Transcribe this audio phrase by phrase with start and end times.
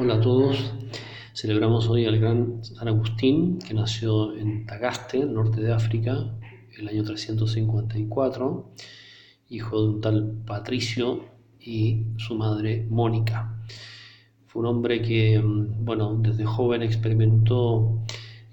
[0.00, 0.56] Hola a todos.
[1.32, 6.38] Celebramos hoy al gran San Agustín, que nació en Tagaste, norte de África,
[6.78, 8.70] el año 354,
[9.48, 11.24] hijo de un tal Patricio
[11.58, 13.60] y su madre Mónica.
[14.46, 18.04] Fue un hombre que, mm, bueno, desde joven experimentó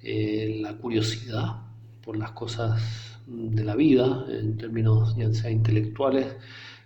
[0.01, 1.61] eh, la curiosidad
[2.01, 2.81] por las cosas
[3.27, 6.25] de la vida, en términos ya sea intelectuales,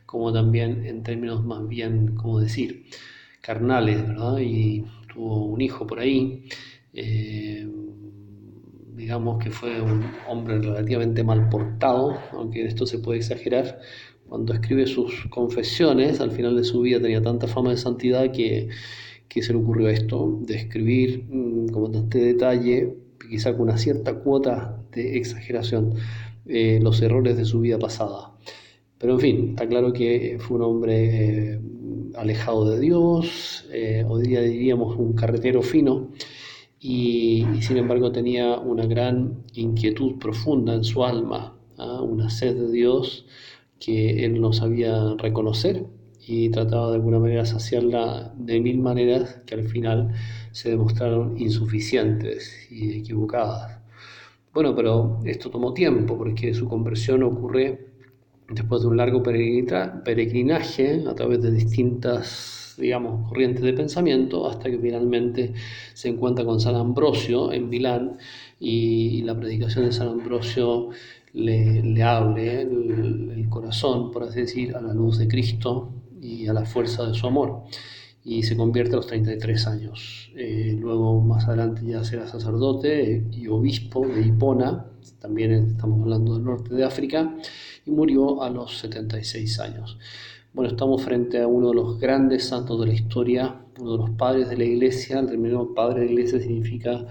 [0.05, 2.87] como también en términos más bien, como decir,
[3.49, 4.37] carnales, ¿verdad?
[4.37, 6.43] Y tuvo un hijo por ahí.
[6.93, 7.67] Eh,
[8.95, 13.79] digamos que fue un hombre relativamente mal portado, aunque esto se puede exagerar.
[14.27, 18.69] Cuando escribe sus confesiones, al final de su vida tenía tanta fama de santidad que,
[19.27, 24.13] que se le ocurrió esto, de escribir mm, con bastante detalle, quizá con una cierta
[24.13, 25.95] cuota de exageración,
[26.45, 28.31] eh, los errores de su vida pasada.
[28.99, 31.61] Pero en fin, está claro que fue un hombre eh,
[32.15, 36.09] alejado de Dios, eh, hoy día diríamos un carretero fino,
[36.81, 42.01] y, sin embargo tenía una gran inquietud profunda en su alma, ¿ah?
[42.01, 43.25] una sed de Dios
[43.79, 45.85] que él no sabía reconocer
[46.27, 50.13] y trataba de alguna manera saciarla de mil maneras que al final
[50.51, 53.79] se demostraron insuficientes y equivocadas.
[54.53, 57.89] Bueno, pero esto tomó tiempo porque su conversión ocurre
[58.49, 64.79] después de un largo peregrinaje a través de distintas, digamos, corrientes de pensamiento, hasta que
[64.79, 65.53] finalmente
[65.93, 68.17] se encuentra con San Ambrosio en Milán
[68.59, 70.89] y la predicación de San Ambrosio
[71.33, 75.89] le, le abre el, corazón, por así decir, a la luz de Cristo
[76.21, 77.63] y a la fuerza de su amor.
[78.23, 80.31] Y se convierte a los 33 años.
[80.35, 84.85] Eh, luego, más adelante, ya será sacerdote y obispo de Hipona,
[85.19, 87.35] también estamos hablando del norte de África,
[87.85, 89.97] y murió a los 76 años.
[90.53, 94.09] Bueno, estamos frente a uno de los grandes santos de la historia, uno de los
[94.11, 95.19] padres de la iglesia.
[95.19, 97.05] El término padre de la iglesia significa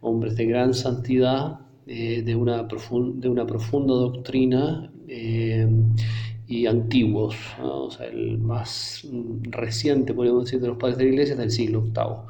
[0.00, 5.68] hombres de gran santidad, eh, de, una de una profunda doctrina eh,
[6.46, 7.36] y antiguos.
[7.60, 9.06] O sea, el más
[9.42, 12.26] reciente, podríamos decir, de los padres de la iglesia es del siglo VIII.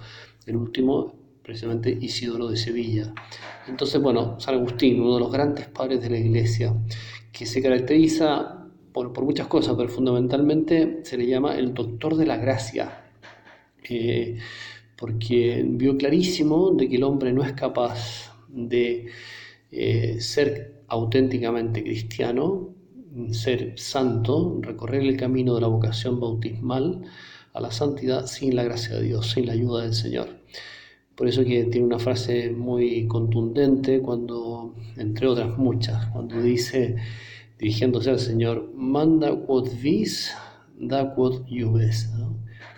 [0.47, 3.13] El último precisamente Isidoro de Sevilla.
[3.69, 6.75] Entonces, bueno, San Agustín, uno de los grandes padres de la iglesia,
[7.35, 12.37] que se caracteriza por, muchas cosas, pero fundamentalmente se le llama el doctor de la
[12.37, 13.11] gracia,
[13.89, 14.39] eh,
[14.97, 19.09] porque vio clarísimo de que el hombre no es capaz de
[19.73, 22.69] eh, ser auténticamente cristiano,
[23.33, 27.03] ser santo, recorrer el camino de la vocación bautismal
[27.53, 30.44] a la santidad sin la gracia de Dios, sin la ayuda del Señor.
[31.17, 36.97] Por eso que tiene una frase muy contundente cuando, entre otras muchas, cuando dice,
[37.59, 40.35] dirigiéndose al Señor, manda quod vis,
[40.77, 42.11] da quod iubes,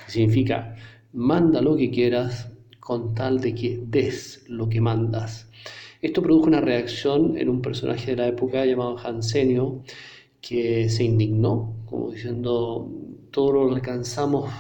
[0.07, 0.77] significa,
[1.15, 5.49] manda lo que quieras con tal de que des lo que mandas.
[6.03, 9.83] Esto produjo una reacción en un personaje de la época llamado Hansenio,
[10.43, 12.93] que se indignó, como diciendo,
[13.31, 14.51] todo lo alcanzamos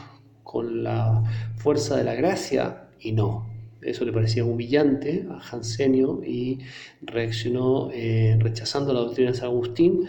[0.42, 1.22] con la
[1.56, 3.46] fuerza de la gracia y no,
[3.82, 6.60] eso le parecía humillante a Jansenio y
[7.02, 10.06] reaccionó eh, rechazando la doctrina de San Agustín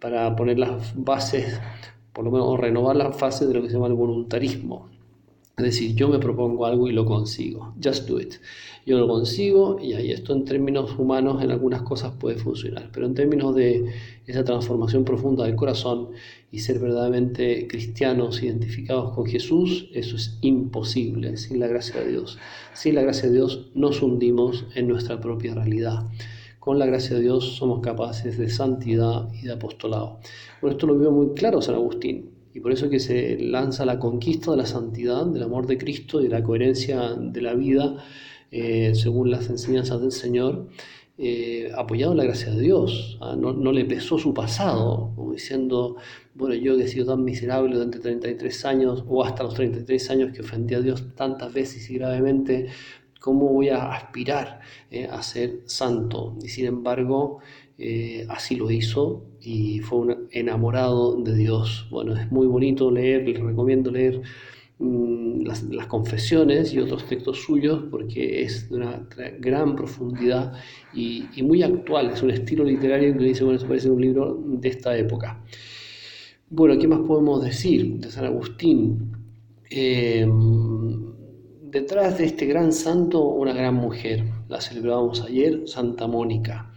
[0.00, 1.60] para poner las bases,
[2.12, 4.88] por lo menos renovar las fases de lo que se llama el voluntarismo.
[5.58, 7.72] Es decir, yo me propongo algo y lo consigo.
[7.82, 8.34] Just do it.
[8.84, 13.06] Yo lo consigo y ahí esto en términos humanos en algunas cosas puede funcionar, pero
[13.06, 13.90] en términos de
[14.26, 16.10] esa transformación profunda del corazón
[16.52, 22.38] y ser verdaderamente cristianos identificados con Jesús, eso es imposible sin la gracia de Dios.
[22.74, 26.06] Sin la gracia de Dios nos hundimos en nuestra propia realidad.
[26.58, 30.18] Con la gracia de Dios somos capaces de santidad y de apostolado.
[30.60, 32.35] Bueno, esto lo vio muy claro San Agustín.
[32.56, 36.22] Y por eso que se lanza la conquista de la santidad, del amor de Cristo
[36.22, 38.02] y de la coherencia de la vida
[38.50, 40.68] eh, según las enseñanzas del Señor,
[41.18, 43.18] eh, apoyado en la gracia de Dios.
[43.20, 43.36] ¿ah?
[43.36, 45.96] No, no, le pesó su pasado, como diciendo,
[46.34, 50.32] bueno, yo que he sido tan miserable durante 33 años o hasta los 33 años
[50.32, 52.68] que ofendí a Dios tantas veces y gravemente,
[53.20, 54.60] ¿cómo voy a aspirar
[54.90, 56.38] eh, a ser santo?
[56.42, 57.40] Y sin embargo,
[58.28, 61.86] así lo hizo y fue un enamorado de Dios.
[61.90, 64.22] Bueno, es muy bonito leer, les recomiendo leer
[64.78, 69.06] mm, las, confesiones y otros textos suyos porque es de una
[69.38, 70.54] gran profundidad
[70.94, 72.10] y, muy actual.
[72.10, 75.42] Es un estilo literario que dice, bueno, parece un libro de esta época.
[76.48, 79.12] Bueno, ¿qué más podemos decir de San Agustín?
[79.68, 81.12] Em,
[81.62, 86.72] detrás de este gran santo, una gran mujer, la celebrábamos ayer, Santa Mónica.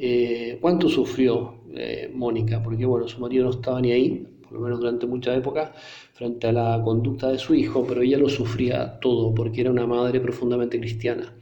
[0.00, 2.62] Eh, ¿Cuánto sufrió eh, Mónica?
[2.62, 5.72] Porque bueno, su marido no estaba ni ahí, por lo menos durante mucha época,
[6.12, 9.88] frente a la conducta de su hijo, pero ella lo sufría todo porque era una
[9.88, 11.34] madre profundamente cristiana.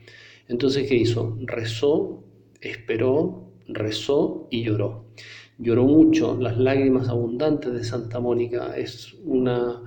[0.48, 1.36] Entonces, ¿qué hizo?
[1.42, 2.24] Rezó,
[2.62, 5.04] esperó, rezó y lloró.
[5.58, 8.74] Lloró mucho, las lágrimas abundantes de Santa Mónica.
[8.76, 9.82] Es una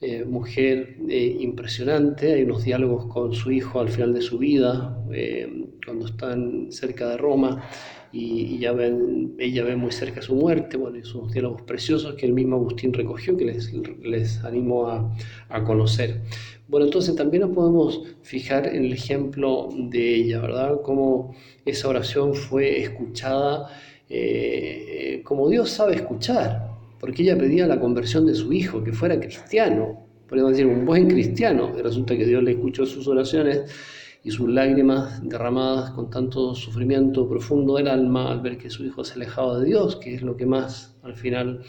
[0.00, 5.00] eh, mujer impresionante, hay unos diálogos con su hijo al final de su vida,
[5.84, 7.62] cuando están cerca de Roma
[8.16, 12.26] y, ya ven, ella ve muy cerca su muerte, bueno, y son diálogos preciosos que
[12.26, 13.72] el mismo Agustín recogió, que les,
[14.02, 15.12] les animo a,
[15.48, 16.20] a, conocer.
[16.68, 20.80] Bueno, entonces también nos podemos fijar en el ejemplo de ella, ¿verdad?
[20.82, 21.34] Cómo
[21.64, 23.68] esa oración fue escuchada
[24.08, 26.68] eh, como Dios sabe escuchar,
[27.00, 31.08] porque ella pedía la conversión de su hijo, que fuera cristiano, podemos decir un buen
[31.08, 33.62] cristiano, y resulta que Dios le escuchó sus oraciones
[34.24, 39.04] y sus lágrimas derramadas con tanto sufrimiento profundo del alma al ver que su hijo
[39.04, 41.62] se alejaba de Dios, que es lo que más al final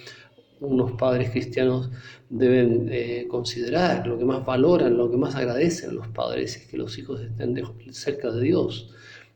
[0.61, 1.91] unos padres cristianos
[2.29, 6.77] deben eh, considerar, lo que más valoran, lo que más agradecen los padres es que
[6.77, 7.61] los hijos estén
[7.91, 8.89] cerca de Dios,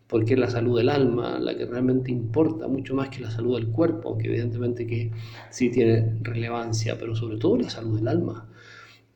[0.07, 3.57] porque es la salud del alma la que realmente importa, mucho más que la salud
[3.57, 5.11] del cuerpo, que evidentemente que
[5.49, 8.49] sí tiene relevancia, pero sobre todo la salud del alma.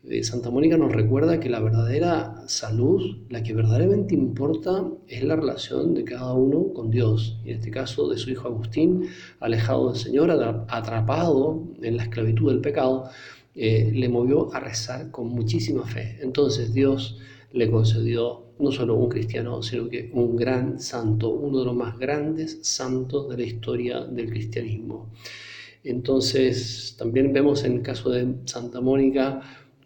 [0.06, 5.38] Eh, Santa Mónica nos recuerda que la verdadera salud, la que verdaderamente importa, es la
[5.38, 7.40] relación de cada uno con Dios.
[7.46, 9.08] Y en este caso de su hijo Agustín,
[9.40, 10.30] alejado del Señor,
[10.68, 13.10] atrapado en la esclavitud del pecado,
[13.56, 16.18] eh, le movió a rezar con muchísima fe.
[16.22, 17.18] Entonces Dios
[17.54, 21.98] le concedió no solo un cristiano, sino que un gran santo, uno de los más
[21.98, 25.12] grandes santos de la historia del cristianismo.
[25.84, 29.42] Entonces, también vemos en el caso de Santa Mónica,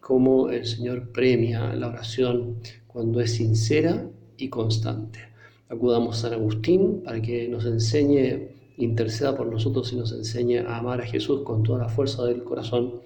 [0.07, 5.19] cómo el Señor premia la oración cuando es sincera y constante.
[5.67, 10.77] Acudamos a San Agustín para que nos enseñe, interceda por nosotros y nos enseñe a
[10.77, 13.01] amar a Jesús con toda la fuerza del corazón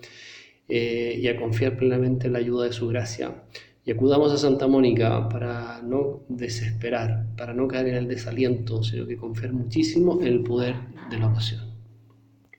[0.70, 3.46] eh, y a confiar plenamente en la ayuda de su gracia.
[3.84, 9.08] Y acudamos a Santa Mónica para no desesperar, para no caer en el desaliento, sino
[9.08, 10.76] que confiar muchísimo en el poder
[11.10, 11.71] de la oración.